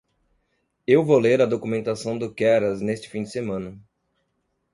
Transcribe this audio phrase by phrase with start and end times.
[0.87, 3.79] Eu vou ler a documentação do Keras neste fim de semana.